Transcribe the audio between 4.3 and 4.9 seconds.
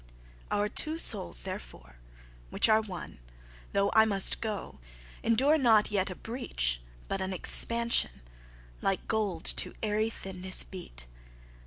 goe,